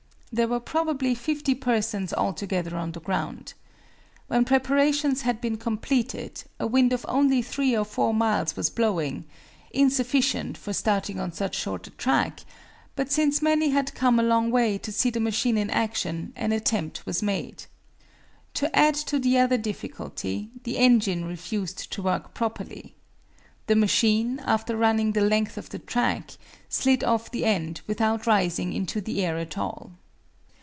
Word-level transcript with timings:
There 0.33 0.47
were 0.47 0.61
probably 0.61 1.13
50 1.13 1.55
persons 1.55 2.13
altogether 2.13 2.77
on 2.77 2.93
the 2.93 3.01
ground. 3.01 3.53
When 4.27 4.45
preparations 4.45 5.23
had 5.23 5.41
been 5.41 5.57
completed 5.57 6.43
a 6.57 6.65
wind 6.65 6.93
of 6.93 7.05
only 7.09 7.41
three 7.41 7.75
or 7.75 7.83
four 7.83 8.13
miles 8.13 8.55
was 8.55 8.69
blowing 8.69 9.25
insufficient 9.71 10.57
for 10.57 10.71
starting 10.71 11.19
on 11.19 11.33
so 11.33 11.49
short 11.51 11.87
a 11.87 11.89
track 11.89 12.45
but 12.95 13.11
since 13.11 13.41
many 13.41 13.71
had 13.71 13.93
come 13.93 14.21
a 14.21 14.23
long 14.23 14.51
way 14.51 14.77
to 14.77 14.91
see 14.93 15.09
the 15.09 15.19
machine 15.19 15.57
in 15.57 15.69
action, 15.69 16.31
an 16.37 16.53
attempt 16.53 17.05
was 17.05 17.21
made. 17.21 17.65
To 18.53 18.73
add 18.73 18.95
to 19.11 19.19
the 19.19 19.37
other 19.37 19.57
difficulty, 19.57 20.49
the 20.63 20.77
engine 20.77 21.25
refused 21.25 21.91
to 21.91 22.01
work 22.03 22.33
properly. 22.33 22.95
The 23.67 23.75
machine, 23.75 24.39
after 24.45 24.77
running 24.77 25.11
the 25.11 25.19
length 25.19 25.57
of 25.57 25.71
the 25.71 25.79
track, 25.79 26.37
slid 26.69 27.03
off 27.03 27.29
the 27.31 27.43
end 27.43 27.81
without 27.85 28.25
rising 28.25 28.71
into 28.71 29.01
the 29.01 29.25
air 29.25 29.37
at 29.37 29.57
all. 29.57 29.91